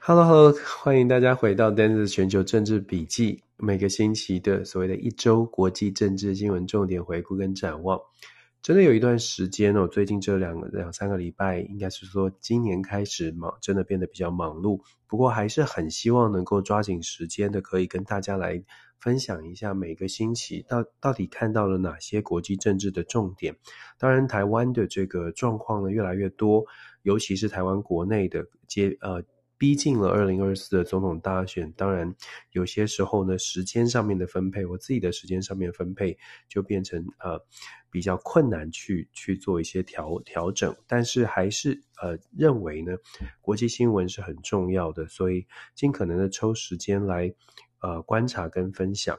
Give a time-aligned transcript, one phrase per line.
[0.00, 8.00] Hello Hello，欢迎大家回到 Dan's 全球政治笔记，每个星期的所谓的一周国际政治新闻重点回顾跟展望。
[8.62, 14.80] 真的有一段时间哦，最近这两两三个礼拜，应该是说今年开始忙，真的变得比较忙碌。
[15.06, 18.62] 不过还是很希望能够抓紧时间的，可以跟大家来
[19.00, 23.56] 分享一下每个星期到到底看到了哪些国际政治的重点。
[23.98, 26.64] 当然，台湾的这个状况呢越来越多，
[27.02, 29.22] 尤其是台湾国内的接呃。
[29.60, 32.14] 逼近了二零二四的总统大选，当然
[32.52, 36.16] 有些时候呢，时间上面的分配，我自己的时间上面分配
[36.48, 37.44] 就变成呃
[37.90, 42.92] 比较困难去去做一些调调整，但是还是呃认为呢，
[43.40, 47.34] 国际新闻是很重要的，所以尽可能的抽时间来
[47.80, 49.18] 呃观察跟分享。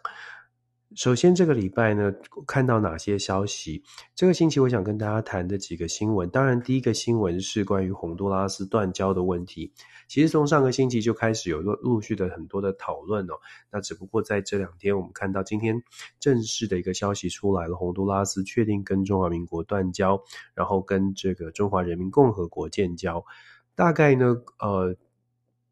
[0.96, 2.12] 首先，这个礼拜呢，
[2.48, 3.84] 看到哪些消息？
[4.16, 9.72] 这个星期我想跟大家谈的几个新闻，当然第一个新闻是关于洪都拉斯断交的问题。
[10.08, 13.36] 其实从上个星期就开始有陆陆续的很多的讨论哦。
[13.72, 15.80] 那只不过在这两天，我们看到今天
[16.20, 20.20] 正式的一个消息出来了，洪都拉斯确定跟中华民国断交，
[20.56, 23.24] 然后跟这个中华人民共和国建交。
[23.76, 24.96] 大概呢，呃。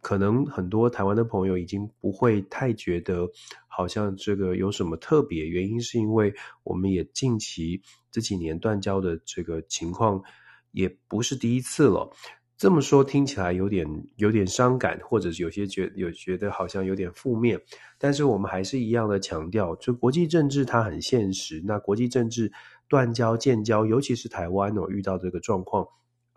[0.08, 3.30] 可能很多台湾的朋友已经不会太觉得
[3.68, 6.34] 好像这个有什么特别，原因是因为
[6.64, 10.24] 我们也近期这几年断交的这个情况
[10.72, 12.10] 也不是第一次了。
[12.56, 17.62] 这么说听起来有点有点伤感，或者是有些觉有觉得好像有点负面，
[17.98, 21.62] 但是我们还是一样的强调，就国际政治它很现实。
[21.66, 22.50] 那国际政治
[22.88, 25.86] 断交建交，尤其是台湾哦，遇到这个状况。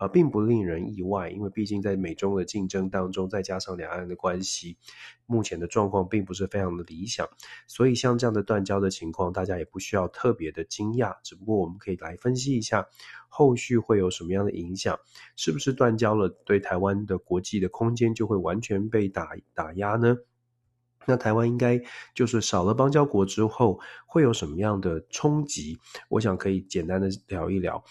[0.01, 4.75] 啊，并不令人意外，因为毕竟在美中的竞争当中，再加上两岸的关系，
[5.27, 7.29] 目前的状况并不是非常的理想，
[7.67, 11.17] 所以像这样的断交的情况，大家也不需要特别的惊讶。
[11.21, 12.87] 只不过我们可以来分析一下，
[13.29, 14.99] 后续会有什么样的影响？
[15.35, 20.17] 是不是断交了，对台湾的国际的空间就会完全被打打压呢？
[21.07, 21.81] 那台湾应该
[22.13, 25.79] 就是少了邦交国之后会有什么样的冲击？
[26.09, 27.83] 我想可以简单的聊一聊。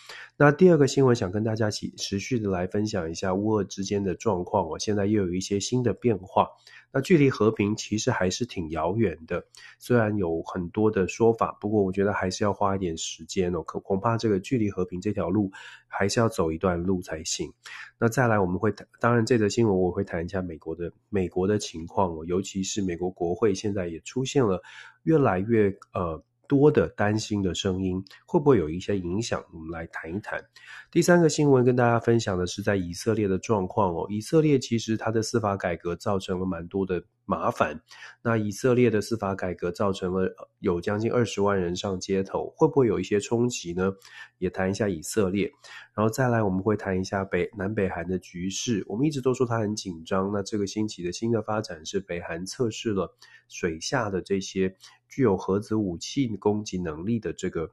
[0.43, 4.67] 那第二个新闻想跟大家一起持续的来分享一下乌俄之间的状况。
[4.67, 6.49] 我现在又有一些新的变化。
[6.95, 9.45] 那距离和平其实还是挺遥远的，
[9.79, 13.63] 虽然有很多的说法，不过我觉得还是要花一点时间哦。
[13.63, 15.53] 可恐怕这个距离和平这条路
[15.87, 17.53] 还是要走一段路才行。
[17.99, 24.63] 那再来我们会谈，当然这则新闻我会谈一下美国的美国的情况哦，尤其是美国国会现在也出现了
[25.03, 26.25] 越来越呃。
[26.51, 29.41] 多的担心的声音会不会有一些影响？
[29.53, 30.45] 我们来谈一谈。
[30.91, 34.05] 第三个新闻跟大家分享的是在以色列的状况哦。
[34.11, 37.81] 以色列其实它的司法改革造成了蛮多的麻烦。
[38.21, 43.93] 那以色列的司法改革造成了有将近二十万人上街头，会不会有一些冲击呢？
[44.39, 45.53] 也谈一下以色列，
[45.95, 48.85] 然后再来我们会谈一下北南北韩的局势。
[48.89, 50.33] 我们一直都说它很紧张。
[50.33, 53.15] 那这个星期的新的发展是北韩测试了
[53.49, 54.75] 水下的这些。
[55.11, 57.73] 具有核子武器攻击能力的这个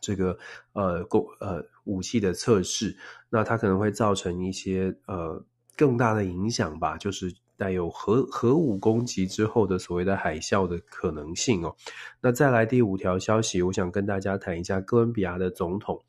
[0.00, 0.38] 这个
[0.72, 2.96] 呃攻呃武器的测试，
[3.28, 5.44] 那它可能会造成一些呃
[5.76, 11.74] 更大的影响吧，就是带有核核武攻击之后的所谓的海啸的可能性哦。
[12.20, 16.04] 那再来第五条消息，我想跟大家谈一下哥伦比亚的总统。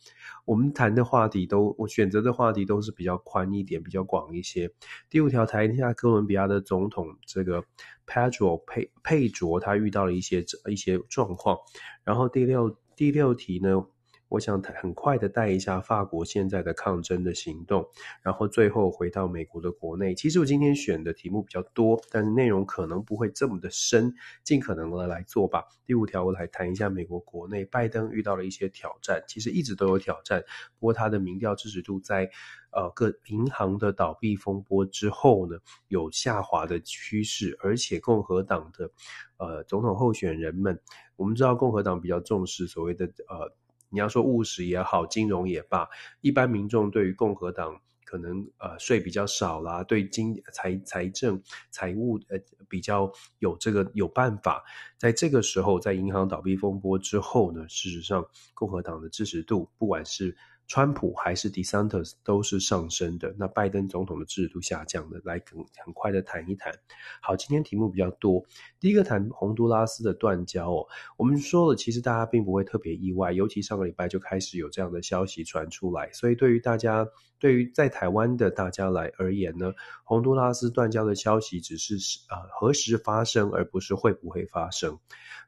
[0.48, 4.72] 我们谈的话题都，我选择的话题都是比较宽一点，比较广一些。
[5.10, 7.62] 第五条谈一下哥伦比亚的总统这个
[8.08, 11.58] Pedro 佩佩卓，他遇到了一些一些状况。
[12.06, 13.86] 然后第六第六题呢，
[14.30, 17.88] 我想很快的带一下法国现在的抗争的行动，
[18.22, 20.14] 然后最后回到美国的国内。
[20.14, 25.64] 其实我今天选的题目比较多，但是内容可能不会这么的深，尽可能的来做吧。
[25.86, 30.44] 第五条我来谈一下美国国内，拜登遇到了一些挑战，其实一直都有挑战，
[30.78, 32.30] 不过他的民调支持度在
[32.72, 38.92] 呃各银行的倒闭风波之后呢，有下滑的趋势，而且共和党的
[39.38, 40.78] 呃总统候选人们，
[41.16, 43.56] 我们知道共和党比较重视所谓的呃。
[43.90, 45.88] 你要说务实也好，金融也罢，
[46.22, 51.42] 一般民众对于共和党可能呃税比较少啦，对经财财政
[51.72, 52.40] 财务呃
[52.70, 54.64] 比较有这个有办法，
[54.98, 60.36] 在这个时候，在银行倒闭风波之后呢，事实上共和党的支持度，不管是
[60.68, 66.74] 川普还是 DeSantis 都是上升的，那拜登总统的制度下降的，来很很快的谈一谈。
[67.22, 68.44] 好，今天题目比较多，
[68.78, 70.86] 第一个谈洪都拉斯的断交哦。
[71.16, 77.08] 我们说了，其实大家并不会特别意外，尤其上个礼拜就开始有这样的消息传出来，所以对于大家，
[77.40, 79.72] 对于在台湾的大家来而言呢，
[80.04, 81.96] 洪都拉斯断交的消息只是
[82.30, 85.00] 呃何时发生，而不是会不会发生。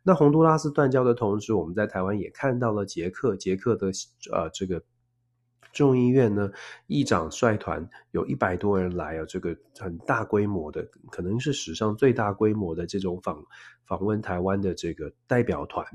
[0.01, 3.91] 那洪都拉斯断交的同时，我们在台湾也看到了捷克，捷克的
[4.31, 4.81] 呃这个。
[5.71, 6.51] 众议院呢，
[6.87, 13.43] 议长率团有一百多人来啊，这个很大规模的，可能是史上最大规模的这种访
[13.85, 15.85] 访问台湾的这个代表团，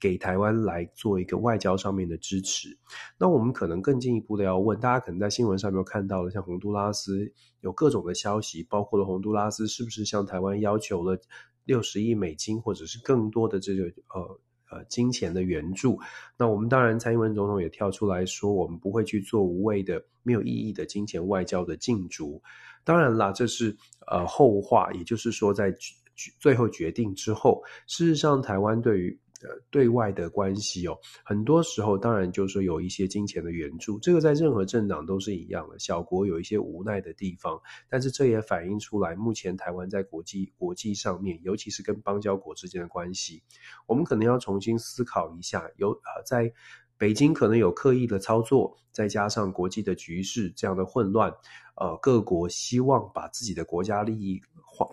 [0.00, 2.76] 给台湾来做一个外交上面的支持。
[3.16, 11.18] 那我们可能更进一步的要问，大家可能在新闻上面看到了，像洪都拉斯有各种的消息，包括了洪都拉斯是不是向台湾要求了
[11.64, 14.40] 六十亿美金，或者是更多的这个呃。
[14.72, 16.00] 呃，金钱的援助，
[16.36, 22.42] 那我们当然，蔡英文总统也跳出来说，我们不会去做无谓的、没有意义的金钱外交的禁逐。
[22.82, 23.76] 当然啦，这是
[24.06, 25.74] 呃后话，也就是说，在
[26.40, 29.18] 最后决定之后，事实上，台湾对于。
[29.70, 35.78] 对外的关系哦，很多时候当然就是说有一些金钱的援助，这个在任何政党都是一样的。
[35.78, 43.42] 小国有一些无奈的地方，但是这也反映出来，目前台湾在国际国际上面，尤其是跟邦交国之间的关系，
[43.86, 45.70] 我们可能要重新思考一下。
[45.76, 46.52] 有呃，在
[47.02, 51.34] 北京可能有刻意的操作，再加上国际的局势这样的混乱，
[51.74, 54.40] 呃，各国希望把自己的国家利益。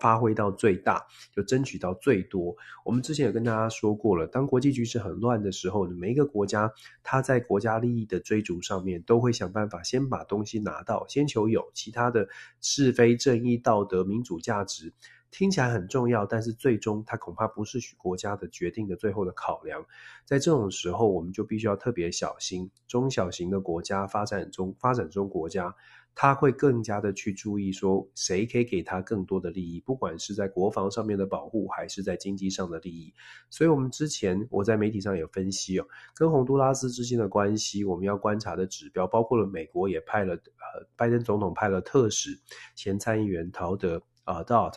[0.01, 2.53] 发挥到最大，就争取到最多。
[2.83, 6.69] 我们之前也跟大家说过了，当国际局势很乱的时候，每一个国家，
[7.01, 12.27] 它在国家利益的追逐上面，都会想办法先把东西拿到，先求有，其他的
[12.59, 14.91] 是非、正义、道德、民主价值，
[15.31, 19.85] 听起来很重要，但是最终它恐怕不是国家的决定的最后的考量。
[20.25, 25.75] 在这种时候，我们就必须要特别小心，中小型的国家、发展中发展中国家。
[26.15, 33.13] 他会更加的去注意说，谁可以给他更多的利益，不管是在国防上面的保护，还是在经济上的利益。
[33.49, 42.37] 所以，我们之前我在媒体上有分析哦，跟洪都拉斯之间的关系，我们要观察的指标，包括了美国也派了呃，拜登总统派了特使
[42.75, 44.73] 前参议员陶德啊，Dot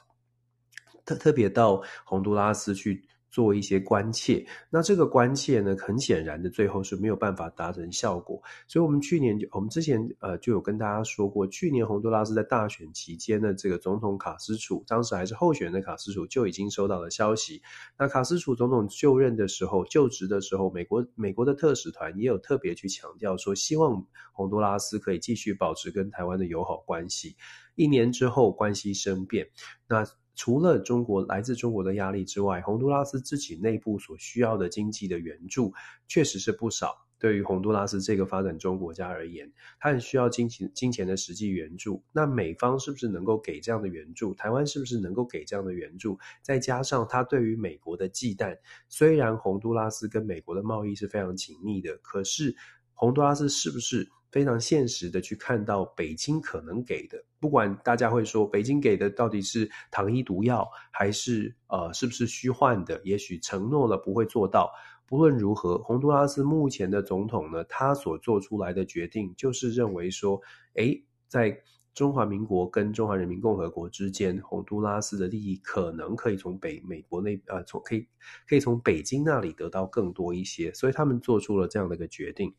[1.04, 3.04] 特特别到洪都拉斯去。
[3.32, 8.38] 做一些关切，那这个关切呢，很显然的，最后是没有办法达成效果。
[8.68, 17.62] 所以，我们去年就，我们之前呃就有跟大家说过，去年洪都拉斯在大选期间的这个总统卡斯楚，当时还是候选的卡斯楚就已经收到了消息。
[17.98, 27.34] 那卡斯楚总统就任的时候，就职的时候，美国美国的特使团也有特别去强调说，希望洪都拉斯可以继续保持跟台湾的友好关系。
[27.76, 29.48] 一年之后，关系生变，
[29.88, 30.04] 那。
[30.34, 35.72] 除了中国来自中国的压力之外，洪都拉斯自己内部所需要的经济的援助
[36.08, 37.06] 确实是不少。
[37.18, 42.02] 对于洪都拉斯这个发展中国家而言，它很需要金钱金钱的实际援助。
[42.12, 44.34] 那美方是不是能够给这样的援助？
[44.34, 46.18] 台湾是不是能够给这样的援助？
[46.42, 48.58] 再加上他对于美国的忌惮，
[48.88, 52.56] 虽然洪都拉斯跟美国的贸易是非常紧密的，可是
[52.92, 54.08] 洪都拉斯是不是？
[54.32, 63.00] 非常现实的去看到北京可能给的，不管大家会说北京给的到底是糖衣毒药，还是呃是不是虚幻的？
[63.04, 64.72] 也许承诺了不会做到。
[65.06, 70.40] 不论如何，洪都拉斯目前的总统呢，他所做出来的决定就是认为说，
[70.74, 71.62] 诶，在。
[71.94, 78.06] 中华民国跟中华人民共和国之间，洪都拉斯的利益可能可以从北美国内呃，从可以
[78.48, 82.54] 可以从北京那里得到更多一些，所以他们做出了这样的一个决定。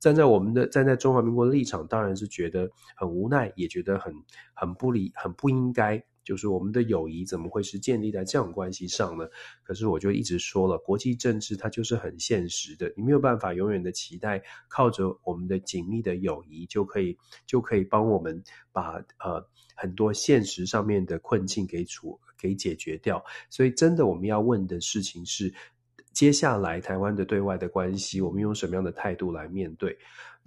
[0.00, 4.14] 站在我们的站在中华民国的立场，当然是觉得很无奈，也觉得很
[4.54, 6.02] 很不理，很不应该。
[6.28, 9.26] 就是我们的友谊怎么会是建立在这样关系上呢？
[9.62, 17.16] 可是我就一直说了，国际政治它就是很现实的，你没有办法永远的期待靠着我们的紧密的友谊就可以
[17.46, 18.42] 就可以帮我们
[18.72, 19.42] 把呃
[19.74, 23.24] 很多现实上面的困境给处给解决掉。
[23.48, 25.50] 所以真的我们要问的事情是，
[26.12, 29.96] 接下来台湾的对外的关系，我们用什么样的态度来面对？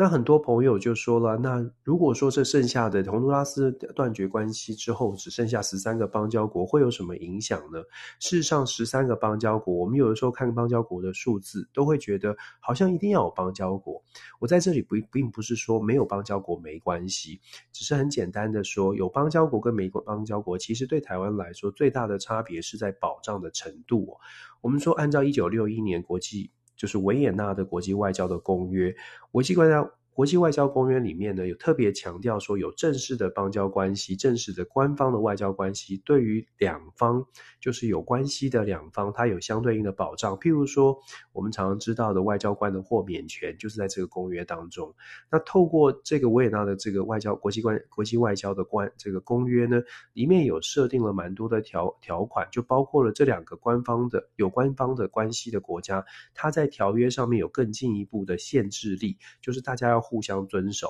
[0.02, 7.78] 那很多朋友就说了，那如果说这剩下的洪都拉斯断绝关系之后，只剩下十三个邦交国，会有什么影响呢？
[8.20, 14.04] 事实上，十三个邦交国，我们有的时候看邦交国的数字，都会觉得好像一定要有邦交国。
[14.40, 17.40] 我在这里不并不是说没有邦交国没关系，
[17.72, 24.18] 只是很简单的说，有邦交国跟没邦交国，其实对台湾来说最大的差别是在保障的程度。
[24.62, 26.50] 我们说，按照一九六一年国际。
[26.82, 28.92] 就是维也纳的国际外交的公约，
[29.32, 37.26] 国际外交国际外交公约里面呢，有特别强调说，有正式的邦交关系、正式的官方的外交关系，对于两方
[37.62, 40.38] 就是有关系的两方，它有相对应的保障。
[40.38, 41.00] 譬如说，
[41.32, 44.94] 我们常常知道的外交官的豁免权，就是在这个公约当中。
[45.32, 56.04] 那透过这个维也纳的这个外交国际关国际外交的关这个公约呢，里面有设定了蛮多的条条款，就包括了这两个官方的有官方的关系的国家，
[56.34, 60.01] 它在条约上面有更进一步的限制力，就是大家要。
[60.02, 60.90] 互相遵守，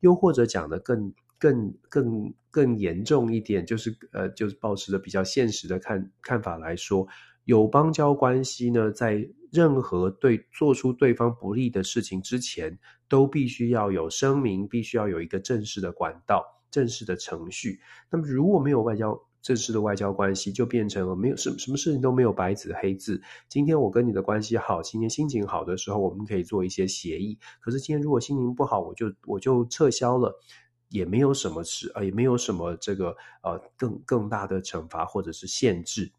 [0.00, 7.06] 又或者讲的更更更更严重一点，就是呃，就是保持着比较现实的看看法来说，
[7.44, 12.78] 有邦交关系呢，在任何对做出对方不利的事情之前，
[13.08, 17.80] 都必须要有声明，必须要有一个正式的管道、正式的程序。
[18.10, 23.20] 那么如果没有外交，正式的外交关系就变成了没有什什么事情都没有白纸黑字。
[23.48, 27.38] 今天我跟你的关系好，今天心情好的时候，我们可以做一些协议。
[27.60, 30.38] 可是今天如果心情不好，我就我就撤销了，
[30.88, 36.12] 也没有什么事啊，也没有什么这个呃更更大的惩罚或者是限制。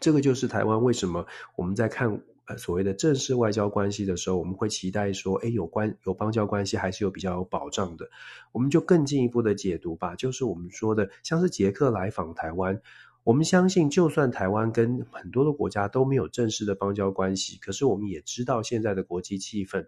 [0.00, 1.26] 这个就是台湾为什么
[1.56, 2.20] 我们在看。
[2.56, 8.08] 所谓的正式外交关系的时候，我们会期待说，哎，有关有邦交关系还是有比较有保障的。
[8.52, 12.80] 我们就更进一步的解读吧，就是我们说的，像是捷克来访台湾，
[13.24, 19.86] 我们相信，就算台湾跟很多的国家都没有正式的邦交关系，可是我们也知道现在的国际气氛，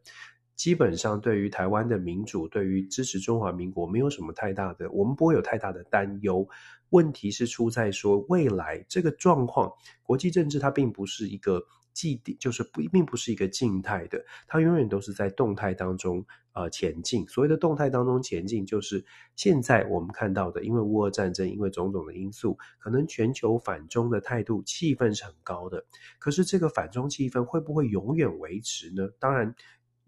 [0.54, 6.46] 基本上对于台湾的民主，对于支持中华民国，没有什么太大的，我们不会有太大的担忧。
[6.90, 11.64] 问题是出在说，未来这个状况，国际政治它并不是一个。
[11.92, 17.26] 既定就是不一并不是一个静态的，它永远都是在动态当中呃前进。
[17.26, 19.04] 所谓的动态当中前进，就是
[19.36, 25.84] 现在我们看到的，因为乌俄战争，因为种种的因素，可能全球反中的态度气氛是很高的。
[26.18, 29.08] 可是这个反中气氛会不会永远维持呢？
[29.18, 29.54] 当然。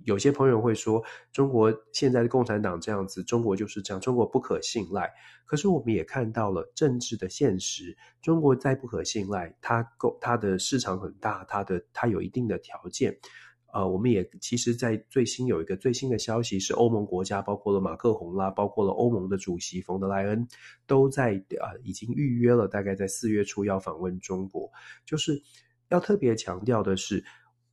[0.02, 5.10] 有些朋友会说，中国现在的共产党这样子，中国就是这样，中国不可信赖。
[5.46, 13.16] 可是我们也看到了政治的现实，中国再不可信赖，它够它的市场很大，它的它有一定的条件。
[13.72, 20.46] 呃，我们也其实，在最新有一个最新的消息是，欧盟国家包括了马克宏啦，包括了欧盟的主席冯德莱恩，
[20.86, 24.70] 都在呃已经预约了，大概在四月初要访问中国。
[25.06, 25.42] 就是
[25.88, 27.24] 要特别强调的是。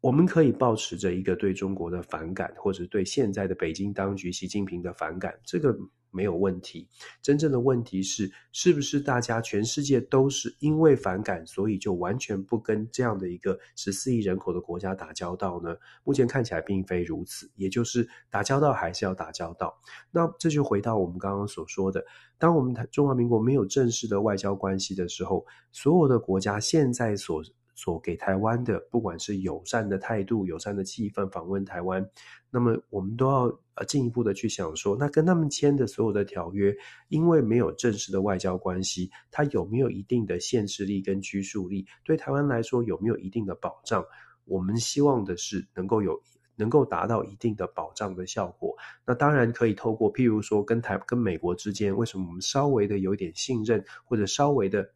[0.01, 5.77] 我们可以抱持着一个对中国的反感，或者对现在的北京当局习近平的反感，这个
[6.10, 6.89] 没有问题。
[7.22, 15.75] 真正的问题是，是不是大家全世界都是因为反感，所以就完全不跟这样的一个十四亿人口的国家打交道呢？
[16.03, 19.79] 目前看起来并非如此，也就是打交道还是要打交道。
[20.10, 22.03] 那这就回到我们刚刚所说的，
[22.39, 27.43] 当我们中华民国没有正式的外交关系的时候，所有的国家现在所
[27.82, 32.08] 所给台湾的，不管是友善的态度、友善的气氛，访问台湾，
[32.52, 36.72] 那么我们都要呃进一步的去想说，那跟他们签的所有的条约，
[37.08, 41.84] 因为没有正式的外交关系，它有没有一定的限制力跟拘束力？
[42.04, 44.06] 对台湾来说有没有一定的保障？
[44.46, 46.22] 我们希望的是能够有
[46.56, 48.78] 能够达到一定的保障的效果。
[49.08, 54.88] 那当然可以透过譬如说跟台跟美国之间，为什么我们稍微的有点信任，或者稍微的。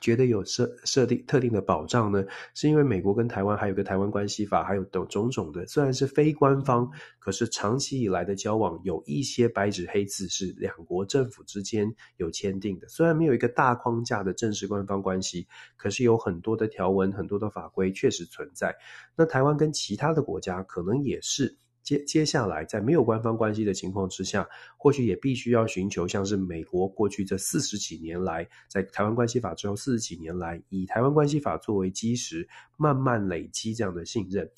[0.00, 12.88] 觉得有设设定特定的保障呢，是因为美国跟台湾还有个台湾关系法，还有等种种的，虽然是非官方，可是长期以来的交往有一些白纸黑字是两国政府之间有签订的。
[12.88, 15.46] 虽然没有一个大框架的正式官方关系，
[15.76, 18.74] 可是有很多的条文、很多的法规确实存在。
[19.14, 21.56] 那台湾跟其他的国家可能也是。
[21.92, 34.50] 接接下来，在没有官方关系的情况之下，或许也必须要寻求像是美国过去这四十几年来，在台湾关系法之后四十几年来，以台湾关系法作为基石，慢慢累积这样的信任。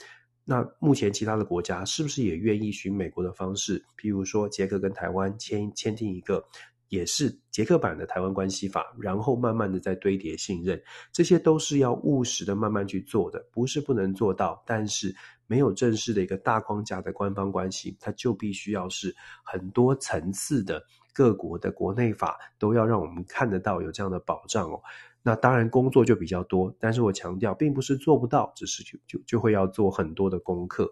[0.45, 3.85] 那目前其他的国家是不是也愿意循美国的方式？
[4.01, 6.45] 譬如说，捷克跟台湾签签订一个。
[6.91, 15.13] 也是捷克版的台湾关系法，然后慢慢的在堆叠信任，这些都是要务实的慢慢去做的，不是不能做到，但是
[15.47, 20.83] 没有正式的一个大框架的官方关系，它就必须要是很多层次的
[21.13, 24.81] 各国的国内法都要让我们看得到有这样的保障哦。
[25.23, 30.89] 那当然工作就比较多，但是我强调并不是做不到，只是就就就会要做很多的功课，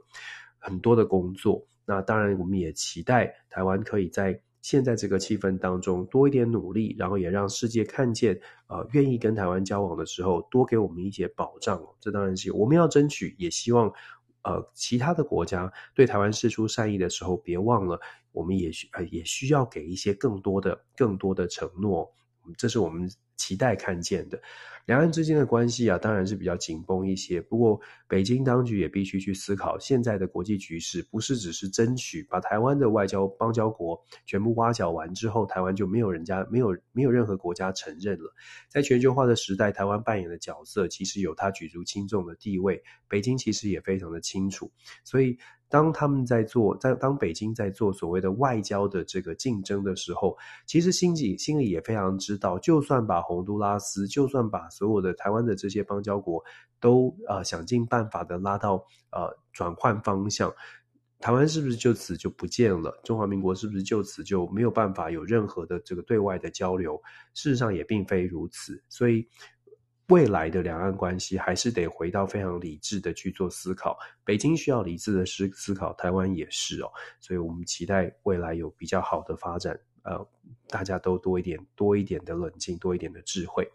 [0.58, 1.66] 很多的工作。
[1.84, 4.40] 那当然我们也期待台湾可以在。
[4.62, 11.82] 现在这个气氛当中多一点努力，然后也让世界看见，呃，愿意跟台湾交往的时候，多给我们一些保障。
[11.98, 13.92] 这当然是我们要争取，也希望，
[14.44, 18.00] 呃，其他的国家对台湾释出善意的时候，别忘了，
[18.32, 22.12] 我们也需呃也需要给一些更多的、更多的承诺。
[22.56, 24.40] 这是我们期待看见的。
[24.86, 27.40] 两岸之间的关系啊，当然是比较紧绷一些。
[27.40, 38.34] 不过，北京当局也必须去思考，现在的国际局势不是只是争取把台湾的外交邦交国全部挖角完之后，台湾就没有人家没有没有任何国家承认了。
[38.68, 44.70] 在全球化的时代，台湾扮演的角色其实有它举足轻重的地位，北京其实也非常的清楚。
[45.04, 45.38] 所以，
[45.72, 50.36] 当他们在做，在当北京在做所谓的外交的这个竞争的时候，
[50.66, 56.44] 其实心里心里也非常知道，就算把洪都拉斯，就算把所有的台湾的这些邦交国
[56.78, 60.54] 都呃想尽办法的拉到呃转换方向，
[61.18, 63.00] 台湾是不是就此就不见了？
[63.02, 67.00] 中华民国是不是就此就没有办法有任何的这个对外的交流？
[67.32, 69.26] 事实上也并非如此，所以。
[70.08, 73.96] 未来的两岸关系还是得回到非常理智的去做思考。
[74.24, 76.88] 北京需要理智的思思考，台湾也是哦。
[77.20, 79.78] 所以我们期待未来有比较好的发展。
[80.04, 80.26] 呃，
[80.68, 83.70] 大家都多一点、多一点的冷静，多一点的智慧。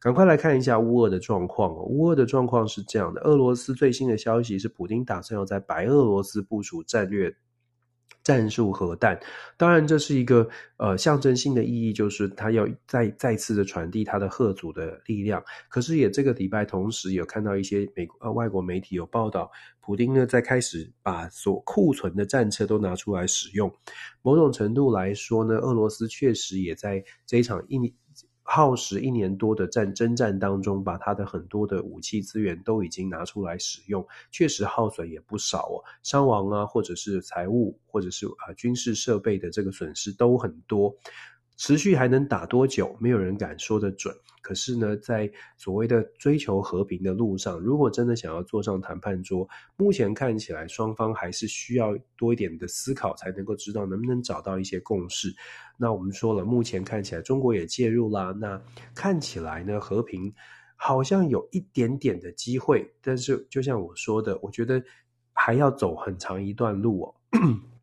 [0.00, 1.82] 赶快来看一下乌俄的状况哦。
[1.82, 7.36] 乌俄的状况是这样的：俄罗斯最新的消息是，普丁打算要在白俄罗斯部署战略。
[8.26, 9.16] 战术核弹，
[9.56, 15.40] 当然这是一个呃象征性的意义，就是他要再再次的传递他的赫组的力量。
[15.68, 19.48] 可是也这个礼拜，同时有看到一些美呃外国媒体有报道，
[19.80, 23.72] 普丁呢在开始把所库存的战车都拿出来使用。
[24.22, 27.78] 某种程度来说呢，俄罗斯确实也在这一场一
[28.48, 40.96] 耗时一年多的战争战当中，把他的很多的武器资源都已经拿出来使用，确实耗损也不少哦，伤亡啊，或者是财物，或者是啊军事设备的这个损失都很多。
[41.56, 42.96] 持续还能打多久？
[43.00, 44.14] 没有人敢说得准。
[44.42, 55.34] 可是呢，在所谓的追求和平的路上，如果真的想要坐上谈判桌，目前看起来双方还是需要多一点的思考，才能够知道能不能找到一些共识。
[55.76, 58.62] 那我们说了，目前看起来中国也介入啦，那
[58.94, 60.32] 看起来呢，和平
[60.76, 62.88] 好像有一点点的机会。
[63.02, 64.80] 但是就像我说的，我觉得
[65.32, 67.14] 还要走很长一段路哦。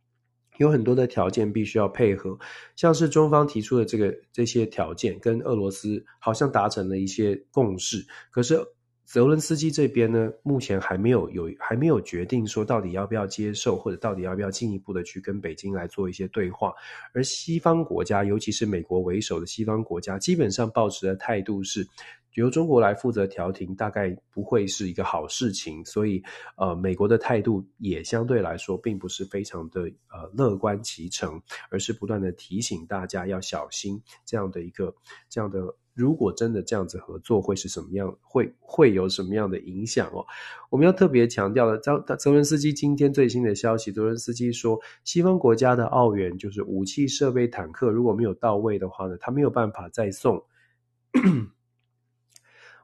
[0.57, 2.37] 有很多的条件必须要配合，
[2.75, 8.05] 像是中方提出的这个这些条件，跟俄罗斯好像达成了一些共识。
[8.31, 8.59] 可是
[9.05, 16.73] 泽伦斯基这边呢，目前还没有有还没有决定说到底要不要接受，或者到底要不要进一步的去跟北京来做一些对话。
[17.13, 21.87] 而西方国家，尤其是美国为首的西方国家，基本上抱持的态度是。
[22.33, 26.23] 由中国来负责调停，大概不会是一个好事情，所以，
[26.57, 34.95] 呃，美国的态度也相对来说并不是非常的呃乐观其成，而是不断的提醒大家要小心这样的一个
[35.29, 35.59] 这样的，
[35.93, 40.25] 如果真的这样子合作会是什么样，会会有什么样的影响哦？
[40.71, 50.43] 我们要特别强调的，泽泽伦斯基今天最新的消息，泽伦斯基说，西方国家的奥援就是武器设备、坦克如果没有到位的话呢，他没有办法再送。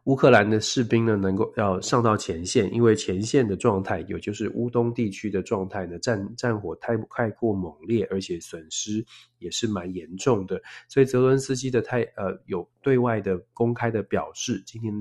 [0.09, 9.05] 乌克兰的士兵呢，能够要上到前线，因为前线的状态，也就是乌东地区的状态呢，战战火太太过猛烈，而且损失
[9.37, 10.59] 也是蛮严重的。
[10.87, 14.91] 所以泽伦斯基的太呃有对外的公开的表示，今天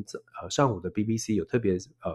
[0.42, 2.14] 呃上午的 BBC 有特别呃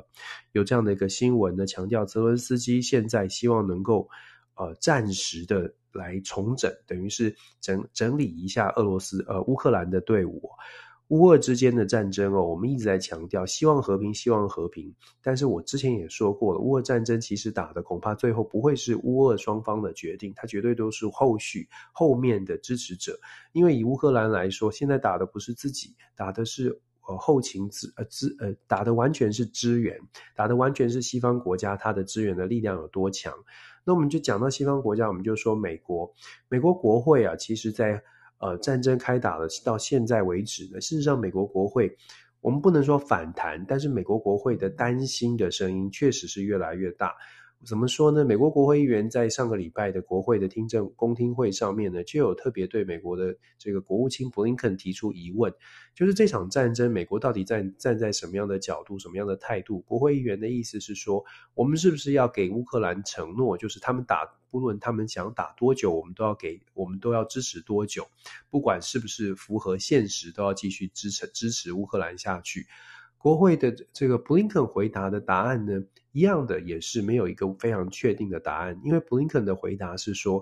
[0.51, 4.07] 有这样的一个新闻呢，强调泽伦斯基现在希望能够
[4.53, 10.47] 呃暂时的来重整，等于是整整理一下俄罗斯呃乌克兰的队伍。
[11.13, 14.91] 乌俄之间的战争哦，我们一直在强调希望和平，希望和平。
[15.21, 23.15] 但是我之前也说过了，乌俄战争其实打的恐怕最后不会是乌俄双方的决定，它绝对都是后续后面的支持者。
[23.51, 29.95] 因为以乌克兰来说，现在打的不是自己，打的是呃后勤支呃支呃打的完全是支援，
[30.35, 33.31] 打的完全是西方国家它的支援的力量有多强。
[33.85, 36.11] 那我们就讲到西方国家，我们就说美国，
[36.49, 38.01] 美国国会啊，其实在。
[38.39, 41.95] 呃，战争开打了到现在为止呢，事实上，美国国会
[42.41, 47.13] 我们不能说反弹，但是美国国会的担心的声音确实是越来越大。
[47.65, 48.25] 怎么说呢？
[48.25, 55.53] 美国国会议员在上个礼拜的国会的听证公听会上面呢，就有特别对美国的这个国务卿布林肯提出疑问，
[55.95, 59.79] 就是这场战争，美国到底站站在什么样的角度、什么样的态度？
[59.81, 61.23] 国会议员的意思是说，
[61.53, 68.05] 我们是不是要给乌克兰承诺，就是他们打，不论他们想打多久，我们都要给，我们都要支持多久，
[68.49, 72.67] 不管是不是符合现实，都要继续支持支持乌克兰下去。
[73.17, 75.81] 国会的这个布林肯回答的答案呢，
[76.13, 80.41] 一样的也是没有一个非常确定的答案，因为布林肯的回答是说，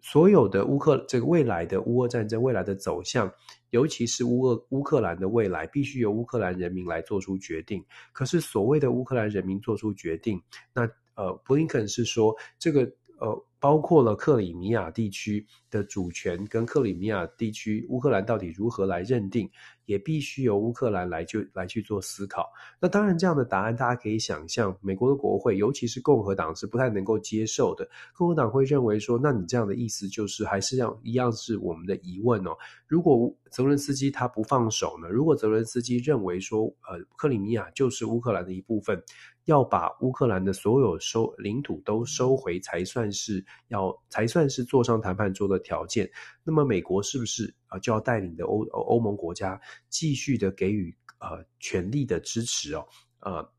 [0.00, 3.30] 所有的乌克这个未来的乌俄战争未来的走向，
[3.70, 7.84] 尤其是乌俄乌克兰的未来，必须由乌克兰人民来做出决定。
[8.12, 10.40] 可是所谓的乌克兰人民做出决定，
[10.72, 12.80] 那呃布林肯是说这个
[13.18, 19.48] 呃包括了克里米亚地区的主权跟克里米亚地区乌克兰到底如何来认定，
[19.84, 22.50] 也必须由乌克兰来就来去做思考。
[22.80, 27.88] 那当然，这样的答案大家可以想象，美国的国会，尤其是共和党是不太能够接受的。
[28.16, 32.50] 共和党会认为说，那你这样的意思就是还是要一样是我们的疑问哦。
[32.88, 35.08] 如果泽伦斯基他不放手呢？
[35.08, 39.00] 如果泽伦斯基认为说，呃，克里米亚就是乌克兰的一部分。
[39.46, 46.10] 要把乌克兰的所有收领土都收回，才算是要才算是坐上谈判桌的条件。
[46.44, 52.86] 那么美国是不是啊就要带领的欧欧盟国家继续的给予呃权力的支持哦？
[53.20, 53.52] 呃。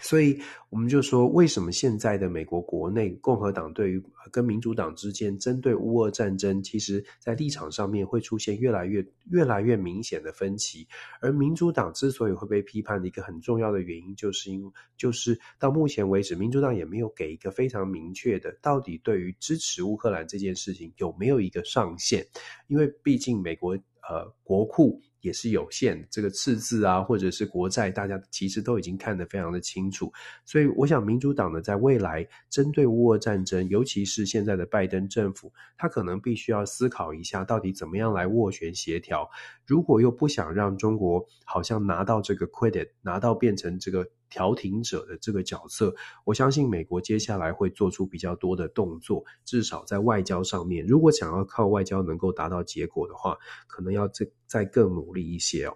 [0.00, 4.02] 所以我们就说，为什么现在的美国国内共和党对于
[4.32, 10.88] 跟民主党之间针对乌俄战争，其实在立场上面会出现越来越越来越明显的分歧。
[11.20, 22.26] 而民主党之所以会被批判的一个很重要的原因，就是因就是到目前为止，民主党也没有给一个非常明确的，到底对于支持乌克兰这件事情有没有一个上限？
[22.66, 23.74] 因为毕竟美国
[24.08, 25.00] 呃国库。
[25.22, 30.12] 也是有限，这个赤字啊，或者是国债，大家其实都已经看得非常的清楚。
[30.44, 39.30] 所以，我想民主党呢，在未来针对乌俄战争，尤其是现在的拜登政府，他可能必须要思考一下，到底怎么样来斡旋协调。
[39.66, 44.06] 如果又不想让中国好像拿到这个 credit，拿到变成这个。
[44.32, 55.74] 调停者的这个角色，我相信美国接下来会做出比较多的动作，至少在外交上面，如果想要靠外交能够达到结果的话，可能要这再更努力一些哦。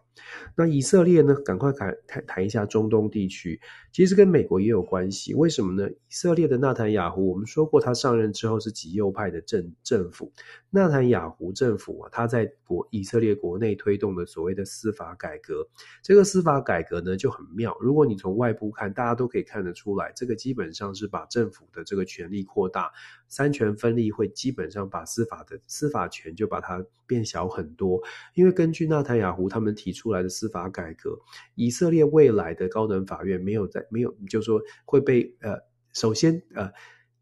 [0.54, 1.34] 那以色列呢？
[1.44, 3.60] 赶快谈谈谈一下中东地区，
[3.92, 5.34] 其实跟美国也有关系。
[5.34, 5.90] 为什么呢？
[5.90, 10.32] 以色列的纳坦雅胡，我们说过他上任之后是极右派的政政府。
[10.70, 15.66] 纳坦雅胡政府啊，他在国以色列国内推动的所谓的司法改革，
[16.02, 17.76] 这个司法改革呢就很妙。
[17.80, 22.90] 如果你从外部看，大家都可以看得出来，这个基本上是把政府的这个权力扩大，
[23.28, 28.02] 三权分立会基本上把司法的司法权就把它变小很多。
[28.34, 31.16] 因为跟根据纳坦雅胡他们提出来的司法改革，
[31.54, 35.56] 以色列未来的高等法院没有在没有，就说会被呃，
[35.92, 36.68] 首先呃，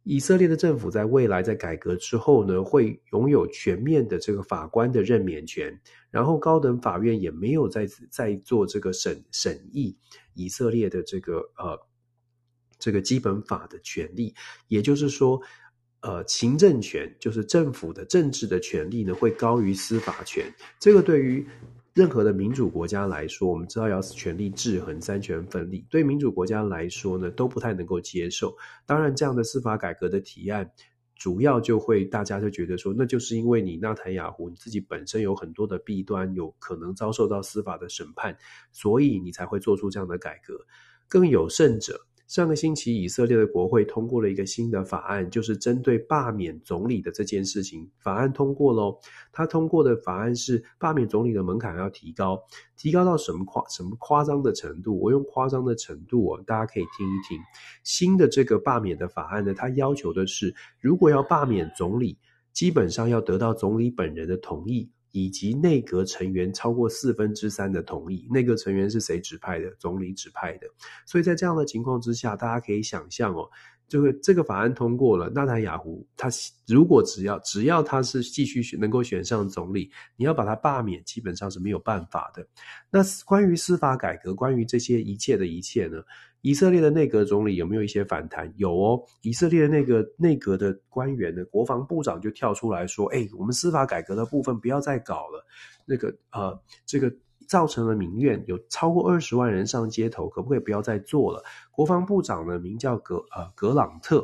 [0.05, 5.79] 以色列的政府在未来在改革之后呢，会拥有全面的这个法官的任免权，
[6.11, 9.99] 然后高等法院也没有在在做这个审审议
[10.33, 11.79] 以色列的这个呃
[12.79, 14.35] 这个基本法的权利，
[14.69, 15.43] 也就是说，
[16.05, 20.45] 呃，行政权就是政府的政治的权利呢，会高于司法权，
[20.79, 21.45] 这个对于。
[21.95, 28.53] 任何的民主国家来说，我们知道要权力制衡、三权分立，对民主国家来说呢，都不太能够接受。
[28.85, 30.69] 当然，这样的司法改革的提案，
[31.15, 38.37] 主要就会大家就觉得说，那就是因为你纳坦雅胡你自己本身有很多的弊端，有可能遭受到司法的审判，
[38.73, 40.59] 所以你才会做出这样的改革。
[41.07, 42.01] 更有甚者。
[42.27, 47.89] 上个星期，以色列的国会通过了一个新的法案，就是针对罢免总理的这件事情。
[47.99, 48.99] 法案通过喽，
[49.31, 52.43] 他通过的法案是罢免总理的门槛要提高，
[52.77, 54.99] 提高到什么夸什么夸张的程度？
[54.99, 57.39] 我用夸张的程度哦，大家可以听一听。
[57.83, 62.17] 新的这个罢免的法案呢，它要求的是，如果要罢免总理，
[62.53, 64.91] 基本上要得到总理本人的同意。
[65.15, 69.71] 以及内阁成员超过四分之三的同意，内阁成员是谁指派的？
[69.79, 70.67] 总理指派的。
[71.07, 73.49] 所以在这样的情况之下，大家可以想象哦，
[73.87, 76.29] 这个这个法案通过了，纳坦雅胡他
[76.67, 82.45] 如果只要只要他是继续能够选上总理，你要把他罢免，基本上是没有办法的。
[82.91, 86.03] 那关于司法改革，关于这些一切的一切呢？
[86.45, 88.53] 以色列的内阁总理有没有一些反弹？
[88.59, 95.43] 有哦，以色列的那个内阁的官员呢，国防部长就跳出来说：“哎，我们司法改革的部分不要再搞了，
[95.87, 97.11] 那个呃，这个
[97.49, 104.23] 造成了民怨，有超过二十万人上街头，可不可以不要再做了？”国防部长呢，名叫格呃格朗特，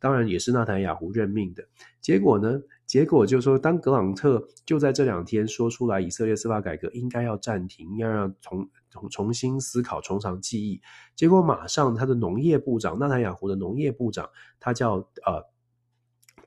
[0.00, 1.62] 当然也是纳坦雅胡任命的。
[2.00, 2.60] 结果呢？
[2.84, 10.80] 结果就是说，当格朗特就在这两天说出来，以色列司法改革应该要暂停，要让从重重新思考，从长计议。
[11.14, 15.42] 结果马上他的农业部长，纳坦雅湖的农业部长，他叫呃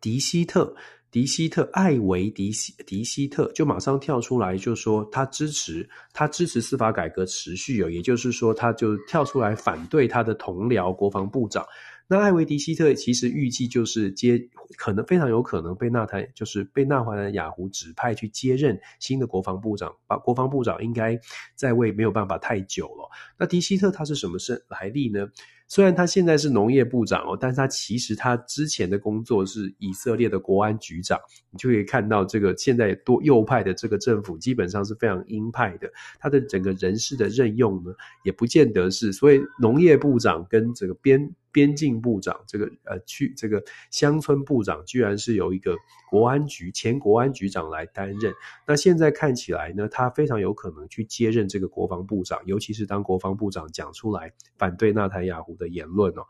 [0.02, 0.76] 迪希特，
[1.10, 11.66] 迪希特艾维迪希迪希特，就马上跳出来就说他支持他支持司法改革持续有，也就是说，他就跳出来反对他的同僚国防部长。
[12.08, 14.38] 那艾维迪希特其实预计就是接，
[14.78, 19.96] 可能非常有可能被纳台，就是被纳华兰雅虎指派去接任新的国防部长。
[20.06, 21.20] 把国防部长应该
[21.56, 23.10] 在位没有办法太久了。
[23.38, 25.28] 那迪希特他是什么身来历呢？
[25.68, 31.20] 虽然他现在是农业部长哦，但是他其实他之前的工作是以色列的国安局长。
[31.50, 35.92] 你就可以看到，这个现在多右派的这个政府基本上是非常鹰派的。
[36.20, 37.92] 他的整个人事的任用呢，
[38.24, 45.76] 也不见得是所以农业部长跟这个边边境部长，这个呃去这个乡村部长，居然是由一个
[46.10, 48.34] 国安局前国安局长来担任。
[48.66, 56.24] 那现在看起来呢，他非常有可能去接任这个国防部长，尤其是当国防部长讲出来反对纳坦雅胡的言论哦，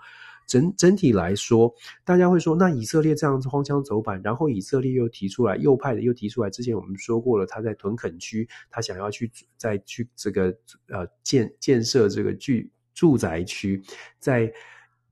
[0.48, 10.56] 整整体来说，大家会说，那以色列这样子荒腔走板，然后以色列又提出来，右派的又提出来，之前我们说过了，他在屯垦区，他想要去再去这个
[10.88, 12.54] 呃建建设这个住
[12.94, 13.82] 住宅区，
[14.20, 14.52] 在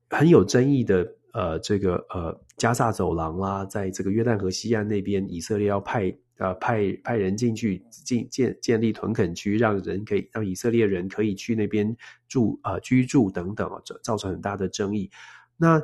[0.10, 6.15] 很有争议的呃这个呃加萨走廊啦，在这个约旦河西岸那边，以色列要派。
[6.41, 11.95] 呃，派派人进去建建建立屯垦区，让人可以让以色列人可以去那边
[12.27, 15.12] 住呃居住等等啊，这造成很大的争议。
[15.56, 15.80] 那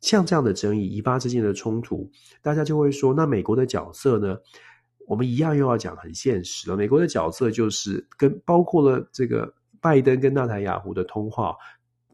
[0.00, 4.38] 像这样的争议，以巴之间的冲突，大家就会说，那美国的角色呢？
[5.06, 6.76] 我们一样又要讲很现实了。
[6.76, 11.54] 美国的角色就是跟包括了这个拜登跟纳坦雅胡的通话。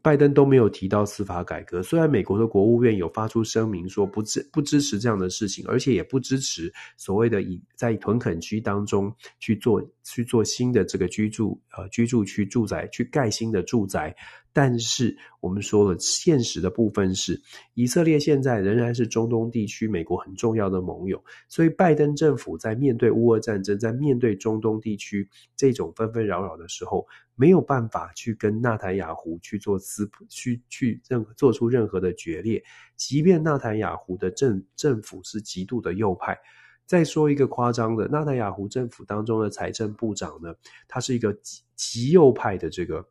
[0.05, 14.15] 拜登都没有提到司法改革，虽然美国的国务院有发出声明说不支不支持这样的事情，而且也不支持所谓的以在屯垦区当中去做去做新的这个居住呃居住区住宅去盖新的住宅。
[14.55, 17.41] 但是我们说了，现实的部分是，
[17.73, 32.63] 以色列现在仍然是中东地区美国很重要的盟友，所以拜登政府在面对乌俄战争，在面对中东地区这种纷纷扰扰的时候，没有办法去跟纳坦雅胡去做撕去去任做出任何的决裂，
[32.95, 36.39] 即便纳坦雅胡的政政府是极度的右派。
[36.85, 40.55] 再说一个夸张的，纳坦雅胡政府当中的财政部长呢，
[40.87, 43.05] 他是一个极极右派的这个。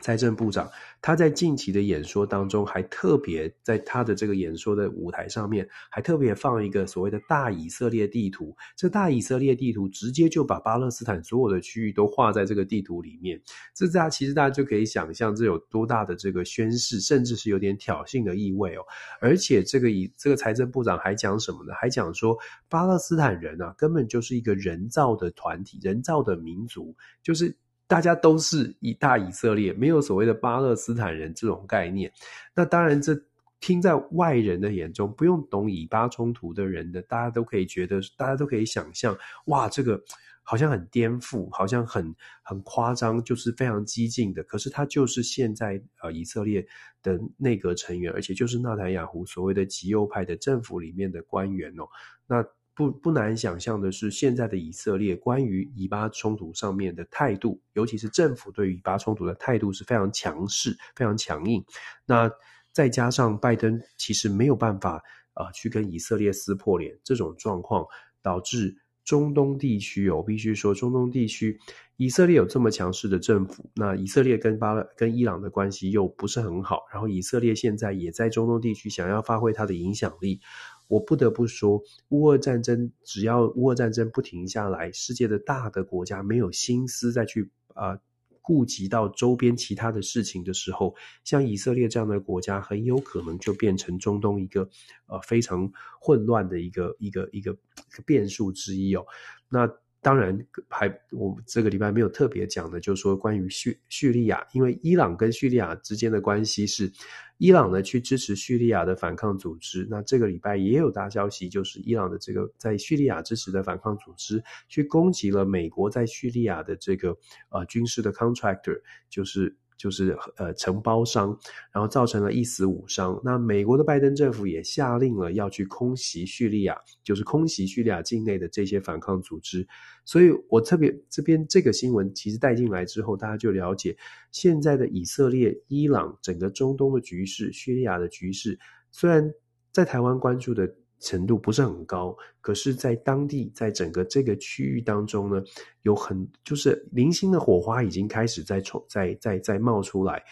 [0.00, 8.54] 财政部长他在近期的演说当中，还特别在他的这个演说的舞台上面，还特别放一个所谓的大以色列地图。
[8.76, 13.40] 这大以色列地图直接就把巴勒斯坦所有的区域都画在这个地图里面。
[13.74, 18.82] 这大家其实大家就可以想象，这有多大的这个宣示，甚至是有点挑衅的意味哦。
[19.20, 21.72] 而且这个以这个财政部长还讲什么呢？
[21.74, 22.36] 还讲说
[22.68, 27.56] 巴勒斯坦人啊，根本就是一个人造的团体，人造的民族，就是。
[27.88, 32.12] 大家都是以大以色列，没有所谓的巴勒斯坦人这种概念。
[32.54, 33.16] 那当然，这
[33.60, 40.02] 听在外人的眼中，不用懂以巴冲突的人的，大家都可以觉得，大家都可以想象，哇，这个
[40.42, 44.42] 好像很颠覆，好像很很夸张，就是非常激进的。
[44.42, 46.66] 可是他就是现在呃以色列
[47.02, 51.84] 的内阁成员，而且就是纳坦雅胡所谓的极右派的政府里面的官员哦。
[52.26, 52.44] 那
[52.76, 61.64] 不不难想象的是，现在的以色列关于以巴冲突上面的态度，尤其是政府对于以巴冲突的态度是非常强势、非常强硬。
[62.04, 62.30] 那
[62.72, 67.86] 再加上拜登其实没有办法啊、去跟以色列撕破脸，这种状况
[68.20, 71.58] 导致中东地区哦，我必须说中东地区
[71.96, 80.40] 以色列有这么强势的政府，那以色列跟巴勒跟伊朗的关系又不是很好，然后以色列现在也在中东地区想要发挥它的影响力。
[80.88, 88.00] 我不得不说，乌俄战争只要乌俄战争不停下来，世界的大的国家没有心思再去啊、呃、
[88.40, 90.94] 顾及到周边其他的事情的时候，
[91.24, 94.68] 像以色列这样的国家，很有可能就变成中东一个
[95.06, 97.56] 呃非常混乱的一个一个一个
[98.04, 99.04] 变数之一哦。
[99.48, 99.68] 那
[100.06, 106.92] 当然还我这个礼拜没有特别讲的，就是说关于叙叙利亚，因为伊朗跟叙利亚之间的关系是。
[107.38, 109.86] 伊朗呢，去支持叙利亚的反抗组织。
[109.90, 117.14] 那这个礼拜也有大消息，就是伊朗的这个在叙利亚支持的反抗组织，去攻击了美国在叙利亚的这个
[117.50, 119.56] 呃军事的 contractor，就是。
[119.76, 121.38] 就是呃承包商，
[121.72, 123.20] 然后造成了一死五伤。
[123.24, 129.66] 那美国的拜登政府也下令了要去空袭叙利亚，就是空袭叙利亚境内的这些反抗组织。
[130.04, 133.96] 所以我特别这边这个新闻其实带进来之后，大家就了解
[134.32, 138.58] 现在的以色列、伊朗整个中东的局势、叙利亚的局势，
[138.90, 139.32] 虽然
[139.72, 140.74] 在台湾关注的。
[140.98, 145.42] 程度不是很高，可是，在当地，在整个这个区域当中呢，
[145.82, 150.22] 有很就是零星的火花已经开始在冲，在在在冒出来，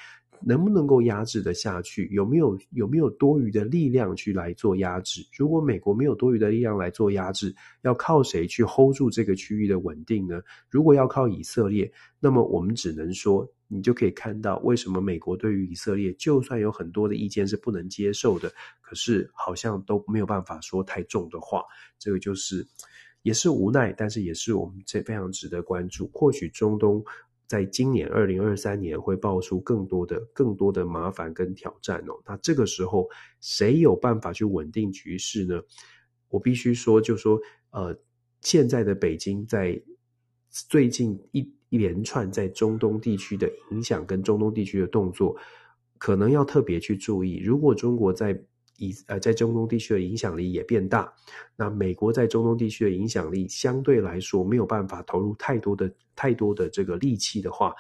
[0.41, 2.09] 能不能够压制得下去？
[2.09, 5.27] 有没有有没有多余的力量去来做压制？
[5.37, 10.41] 如果美国没有多余的力量来做压制，要靠谁去 hold 住这个区域的稳定呢？
[10.71, 13.49] 如果要靠以色列，那么我们只能说。
[13.75, 21.65] 你就可以看到，为什么美国对于以色列，就算有很多的意见是不能接受的，可是好像都没有办法说太重的话。
[21.99, 22.65] 这个就是，
[23.23, 26.09] 也是无奈，但是也是我们这非常值得关注。
[26.15, 27.05] 或许中东
[27.47, 32.15] 在今年二零二三年会爆出更多的、更多的麻烦跟挑战哦。
[32.25, 33.09] 那这个时候，
[33.41, 35.61] 谁有办法去稳定局势呢？
[36.29, 37.99] 我必须说，就说呃，
[38.41, 39.83] 现在的北京在
[40.51, 45.37] 最近一一连串在中东地区的影响跟中东地区的动作，
[45.99, 47.43] 可能要特别去注意。
[47.43, 48.41] 如果中国在
[48.79, 51.13] 以呃，在中东地区的影响力也变大，
[51.57, 57.75] 那美国在中东地区的影响力相对来说没有办法投入太多的太多的这个力气的话，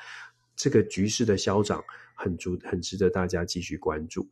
[0.57, 1.80] 这个局势的消长
[2.16, 4.26] 很足很值得大家继续关注。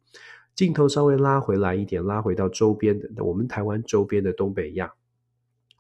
[0.57, 4.93] 镜头稍微拉回来一点，拉回到周边的我们台湾周边的东北亚。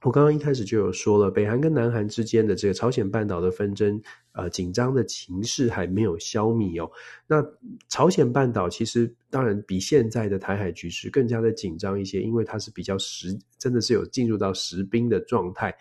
[0.02, 4.00] 我刚刚一开始就有说了，北韩跟南韩之间的这个朝鲜半岛的纷争，
[4.32, 6.90] 呃，紧张的情势还没有消弭哦。
[7.26, 7.40] 那
[7.88, 15.72] 朝鲜半岛其实当然比现在的台海局势更加的紧张一些，因为它是比较实，真的是有进入到实兵的状态。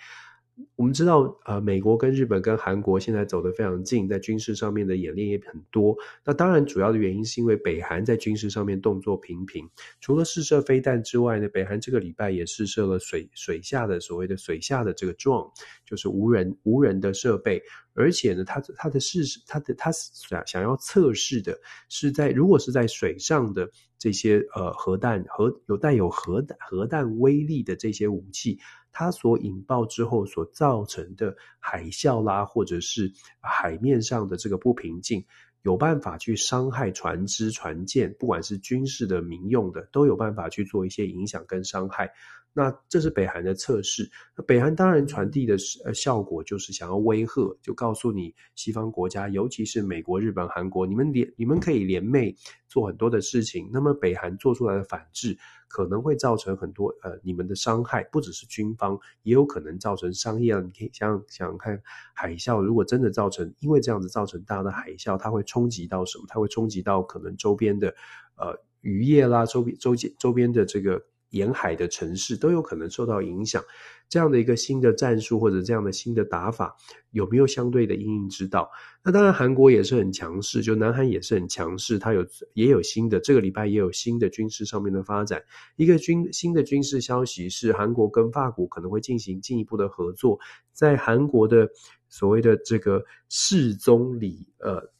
[0.76, 5.96] 我们知道，呃，美国跟日本跟韩国现在走得非常近，在军事上面的演练也很多。
[6.26, 9.68] 那当然，主要的原因是因为北韩在军事上面动作频频。
[10.00, 15.50] 除了试射飞弹之外呢，北韩这个礼拜也试射了水水下的所谓的水下的这个撞
[15.86, 17.62] 就是无人无人的设备。
[17.94, 21.58] 而且呢，它它的试试它的它想想要测试的
[21.90, 28.60] 是在如果是在水上的这些呃核弹核有带有核弹核弹威力的这些武器。
[28.92, 35.26] 它所引爆之后所造成的海啸啦，或者是海面上的这个不平静，
[35.62, 42.12] 有办法去伤害船只、船舰，不管是军事的、民用的，都有办法去做一些影响跟伤害。
[42.54, 52.36] 那这是北韩的测试，那北韩当然传递的呃效果就是想要威吓，就告诉你西方国家，尤其是美国、日本、韩国，你们联你们可以联袂
[52.68, 53.70] 做很多的事情。
[53.72, 55.38] 那么北韩做出来的反制
[55.70, 60.54] 可能会造成很多呃你们的伤害，不只是军方，也有可能造成商业。
[60.60, 61.82] 你可以想想想看，
[62.14, 66.26] 海啸如果真的造成，因为这样子造成大的海啸，它会冲击到什么？
[66.28, 67.96] 它会冲击到可能周边的
[68.36, 71.02] 呃渔业啦，周边周边周边的这个。
[71.32, 73.62] 沿海的城市都有可能受到影响，
[74.08, 76.76] 这样的一个新的战术或者这样的新的打法，
[77.12, 78.70] 有没有相对的因应之道？
[79.04, 85.42] 那当然，韩国也是很强势，就南韩也是很强势，它有也有新的，这个礼拜也有新的军事上面的发展。
[85.76, 90.40] 一个军新的军事消息是，韩国跟法国可能会进行进一步的合作，
[90.74, 91.70] 在韩国的
[92.10, 94.92] 所谓的这个世宗里，呃，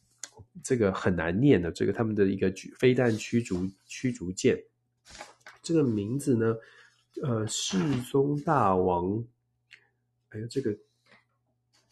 [0.64, 4.58] 这个很难念的这个他们的一个飞弹驱逐驱逐舰。
[5.62, 6.56] 这个名字呢，
[7.22, 7.78] 呃，世
[8.10, 9.24] 宗大王，
[10.30, 10.76] 哎呀，这个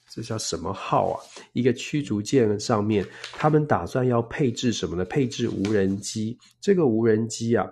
[0.09, 1.22] 这叫什么号啊？
[1.52, 5.04] 一个驱逐舰上面，他们打算要配置什么呢？
[5.04, 6.37] 配置无人机。
[6.61, 7.64] 这个无人机啊，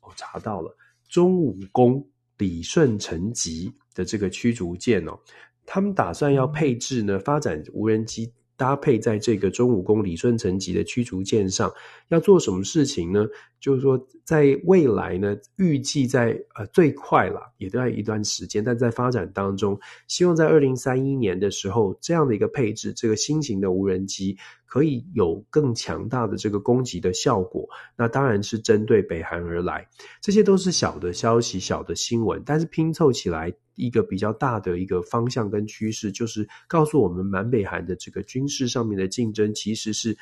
[0.00, 0.74] 我查到了，
[1.08, 5.18] 中武功李舜臣级的这个驱逐舰哦，
[5.66, 8.32] 他们打算要配置呢，发展无人机。
[8.56, 11.72] 搭配在这个中武功李顺成级的驱逐舰上，
[12.08, 13.26] 要做什么事情呢？
[13.60, 27.66] 就是说，在未来呢，预计在呃最快了，也都要一段时间，但在发展当中，希望在二零三一年的时候，这样的一个配置，这个新型的无人机可以有更强大的这个攻击的效果。
[27.96, 29.88] 那当然是针对北韩而来，
[30.20, 33.54] 这些都是小的消息、小的新闻，但是拼凑起来。
[33.78, 40.16] 一个比较大的一个方向跟趋势，就是告诉我们，南北韩的这个军事上面的竞争，其实是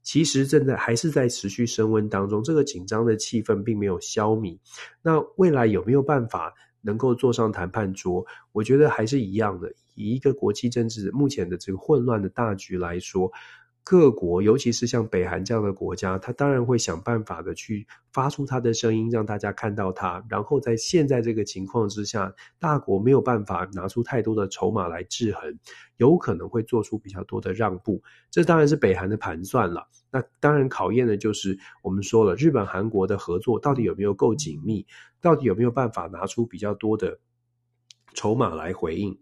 [0.00, 2.40] 其实正在还是在持续升温当中。
[2.40, 4.56] 这个紧张的气氛并没有消弭。
[5.02, 8.24] 那未来有没有办法能够坐上谈判桌？
[8.52, 9.72] 我觉得还是一样的。
[9.96, 13.28] 以一个国际政治目前的这个混乱的大局来说。
[13.90, 20.24] 各国，尤其是像北韩这样的国家，他当然会想办法的去发出他的声音，让大家看到他。
[20.28, 25.58] 然后在现在这个情况之下，大国没有办法拿出太多的筹码来制衡，
[25.96, 28.00] 有可能会做出比较多的让步。
[28.30, 29.88] 这当然是北韩的盘算了。
[30.12, 34.86] 那当然考验的就是我们说了，日本、韩国的合作到底有没有够紧密，
[35.20, 37.18] 到底有没有办法拿出比较多的
[38.14, 39.18] 筹码来回应。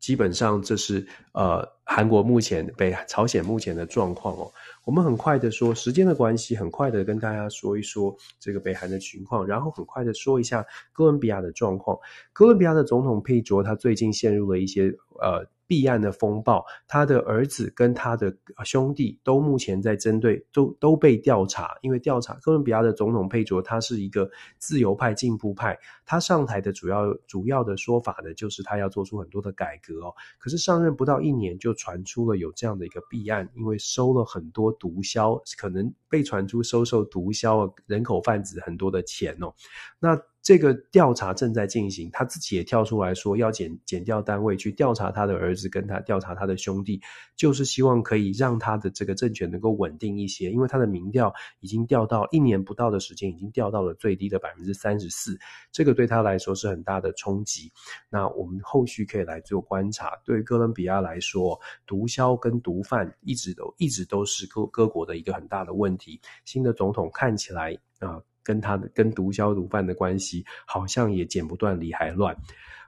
[0.00, 4.50] 基本上这是呃韩国目前北朝鲜目前的状况哦。
[4.84, 11.98] 我们很快的说，时间的关系，很快的跟大家说一说这个北韩的情况，然后很快的说一下哥伦比亚的状况。
[12.32, 15.46] 哥伦比亚的总统佩卓他最近陷入了一些呃。
[15.70, 21.78] 弊案的风暴，他的儿子跟他的兄弟都目前在针对，都都被调查。
[21.80, 24.28] 因为调查哥伦比亚的总统佩卓，他是一个
[24.58, 30.12] 自由派进步派，他上台的主要主要的说法呢，就是他要做出很多的改革哦。
[30.40, 39.54] 可是上任不到一年，就传出了有这样的一个弊案，因为收了很多毒枭，可能被传出收受毒枭、人口贩子很多的钱哦。
[40.00, 47.00] 那这个调查正在进行，他自己也跳出来说要检检调单位去调查他的儿子，跟他调查他的兄弟，
[47.36, 55.38] 就是希望可以让他的这个政权能够稳定一些，因为他的民调已经掉到一年不到的时间，已经掉到了最低的百分之三十四，
[55.70, 57.70] 这个对他来说是很大的冲击。
[58.08, 60.18] 那我们后续可以来做观察。
[60.24, 66.18] 对于哥伦比亚来说，毒枭跟毒贩一直都一直都是各各国的一个很大的问题。
[66.46, 68.22] 新的总统看起来啊。
[68.50, 72.36] 跟他的跟毒枭毒贩的关系好像也剪不断理还乱。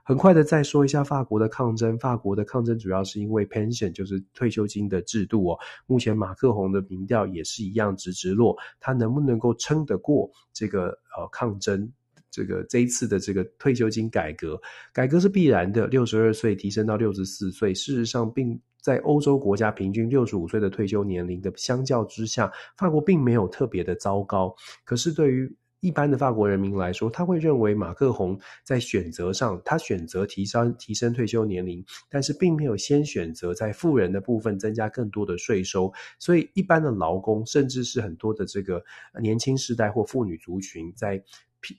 [0.03, 5.57] 很快的再说一下法国的抗争，法国的抗争主要是因为 pension 就是退休金的制度哦。
[5.87, 11.89] 目前马克宏的民调也是一样直直落，他能不能够撑得过这个呃抗争？
[12.29, 14.59] 这个这一次的这个退休金改革，
[14.91, 18.59] 改革是必然的，六十二岁提升到六十四岁，事实上并。
[18.83, 24.53] 在欧洲国家平均六十五岁的退休年龄的相较之下，法国并没有特别的糟糕。
[24.83, 38.81] 可是对于一般的法国人民来说，他会认为马克宏在选择上，他选择提升提升退休年龄，但是并没有先选择在富人的部分增加更多的税收，所以一般的劳工，甚至是很多的这个
[39.21, 41.21] 年轻世代或妇女族群，在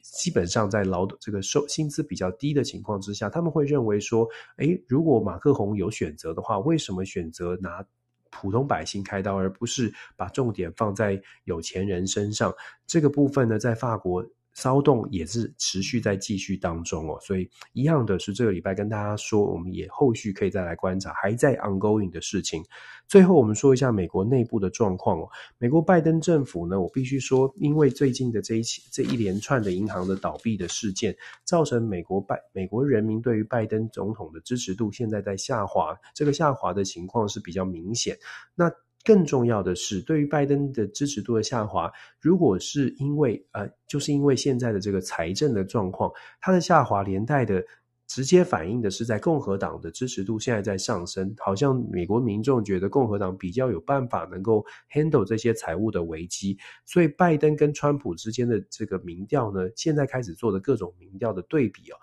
[0.03, 7.85] 基本上在劳动这个收薪资比较低的情况之下，他们会认为说，哎，如果马克宏有选择的话，为什么选择拿
[8.31, 12.55] 普通百姓开刀，而不是把重点放在有钱人身上？
[12.87, 14.25] 这个部分呢，在法国。
[14.55, 22.63] 骚动也是持续在继续当中哦，所以一样的是这个礼拜跟大家说，我们也后续可以再来观察还在 ongoing 的事情。
[23.07, 25.29] 最后我们说一下美国内部的状况哦，
[25.59, 38.17] 美国拜登政府呢，我必须说，因为最近的这一起这一连串的银行的倒闭的事件，造成美国拜美国人民对于拜登总统的支持度现在在下滑，这个下滑的情况是比较明显。
[38.55, 38.71] 那
[39.05, 47.63] 更重要的是，对于拜登的支持度的下滑，如果是因为呃，就是因为现在的这个财政的状况，它的下滑连带的
[48.07, 61.97] 直接反映的是在共和党的支持度现在在上升，好像美国民众觉得共和党比较有办法能够 handle 这些财务的危机，所以拜登跟川普之间的这个民调呢，现在开始做的各种民调的对比哦。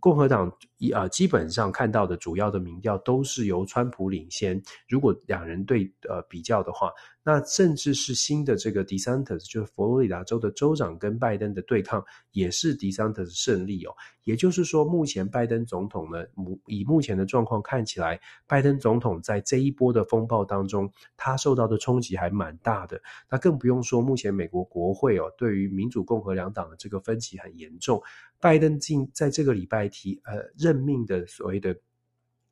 [0.00, 4.60] 共和党一啊，基本上看到的主要的民调都是由川普领先。
[4.88, 6.90] 如果两人对呃比较的话，
[7.28, 12.02] 那甚至是新的这个 DeSantis，就是佛罗里达州的州长跟拜登的对抗，
[12.32, 13.92] 也是 DeSantis 胜利哦。
[14.24, 16.24] 也就是说，目前拜登总统呢，
[16.64, 22.98] 以目前的状况看起来，拜登总统在这一波的风暴当中，他受到的冲击还蛮大的。
[23.30, 28.02] 那更不用说，目前美国国会哦，对于民主共和两党的这个分歧很严重。
[28.40, 31.76] 拜登竟在这个礼拜提呃任命的所谓的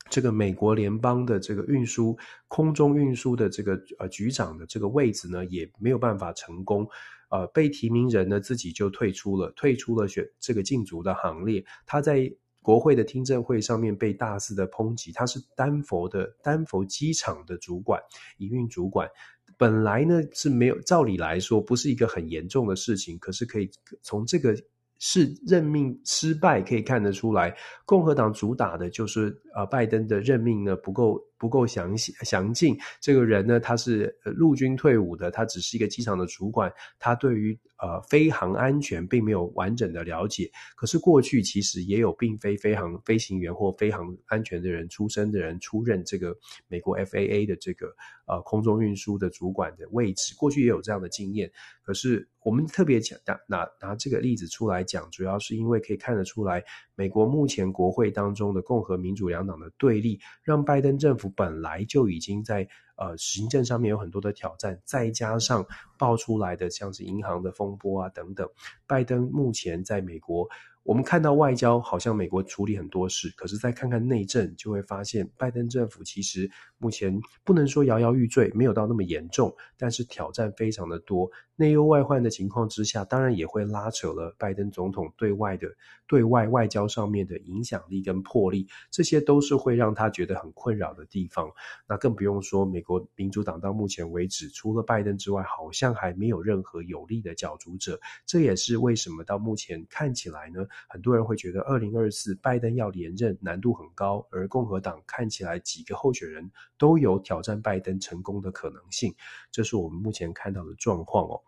[0.09, 2.17] 这个美国联邦的这个运输
[2.49, 6.89] 空中运输的这个呃局长的这个位置呢，也没有办法成功，
[7.31, 11.65] 呃被提名人呢自己就退出了，退出了选这个竞逐的行列。
[11.85, 12.33] 他在
[12.63, 18.01] 国会的听证会上面被大肆的抨击，他是丹佛的丹佛机场的主管
[18.39, 19.09] 营运主管，
[19.57, 23.71] 本来呢是没有照理来说不是一个很严重的事情，可是可以
[24.03, 24.57] 从这个。
[24.99, 32.77] 是任命失败，可以看得出来，共和党主打的就是呃，拜登的任命呢不够不够详细详尽。
[33.01, 40.51] 这个人呢，他是陆军退伍的，他只是一个机场的主管，他对于呃飞航安全并没有完整的了解。
[40.75, 46.37] 可是过去其实也有并非飞航飞行员或飞航安全的人出身的人出任这个
[46.69, 47.87] 美国 FAA 的这个
[48.27, 51.51] 呃空中运输的主管的位置，过去也有这样的经验。
[51.83, 56.65] 可是我们特别讲拿拿拿这个例子出来讲，主要是因为可以看得出来，
[56.97, 62.67] 美国目前国会当中的共和民主两党的对立，让拜登政府本来就已经在
[62.97, 65.65] 呃行政上面有很多的挑战，再加上
[65.99, 68.49] 爆出来的像是银行的风波啊等等，
[68.87, 70.49] 拜登目前在美国。
[70.83, 76.49] 我们看到外交好像美国处理很多事，可是再看看内政，就会发现拜登政府其实
[76.79, 81.31] 目前不能说摇摇欲坠，没有到那么严重，但是挑战非常的多。
[81.59, 85.67] 内忧外患的情况之下，当然也会拉扯了拜登总统对外的
[86.07, 91.51] 对外外交上面的影响力跟魄力，这些都是会让他觉得很困扰的地方。
[91.89, 97.99] 那更不用说美国民主党到目前为止，除了拜登之外，好像还没有任何有力的角逐者。
[98.27, 100.67] 这也是为什么到目前看起来呢？
[100.91, 109.15] 很多人会觉得，二零二四拜登要连任难度很高，而共和党看起来几个候选人都有挑战拜登成功的可能性。
[109.51, 111.41] 这是我们目前看到的状况哦。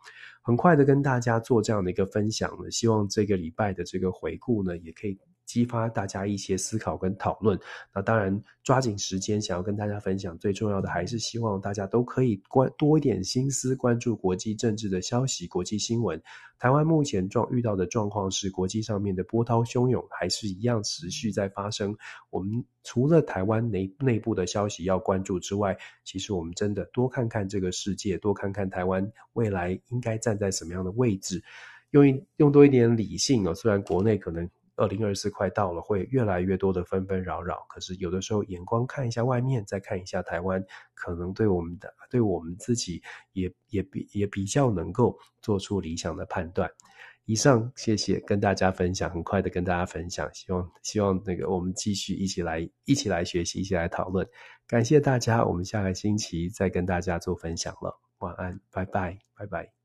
[0.43, 5.19] 很快的跟大家做这样的一个分享呢，希望这个礼拜的这个回顾呢，也可以
[5.49, 7.59] 激发大家一些思考跟讨论。
[7.95, 16.23] 那当然，抓紧时间想要跟大家分享，最重要的还是希望大家都可以关多一点心思，关注国际政治的消息、国际新闻。
[16.59, 21.97] 台湾目前状遇到的状况是，国际上面的波涛汹涌还是一样持续在发生。
[22.29, 31.43] 我们除了台湾内内部的消息要关注之外，其实我们真的多看看这个世界，多看看台湾未来应该站在什么样的位置。
[31.93, 34.47] 用一用多一点理性哦，虽然国内可能
[34.79, 40.65] 二零二四快到了，会越来越多的纷纷扰扰，可是有的时候眼光看一下外面，再看一下台湾，
[40.95, 43.03] 可能对我们的对我们自己
[43.33, 46.71] 也也比也比较能够做出理想的判断。
[47.25, 54.27] 以上，谢谢跟大家分享，很快的跟大家分享，希望希望那个我们继续一起来一起来学习，一起来讨论。
[54.67, 58.01] 感谢大家，我们下个星期再跟大家做分享了。
[58.21, 59.78] 晚安，拜拜，拜拜。